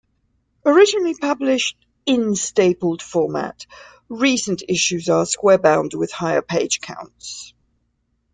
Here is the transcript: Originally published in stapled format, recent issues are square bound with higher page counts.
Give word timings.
Originally 0.65 1.13
published 1.13 1.77
in 2.07 2.33
stapled 2.33 3.03
format, 3.03 3.67
recent 4.09 4.63
issues 4.67 5.09
are 5.09 5.27
square 5.27 5.59
bound 5.59 5.93
with 5.93 6.11
higher 6.11 6.41
page 6.41 6.81
counts. 6.81 7.53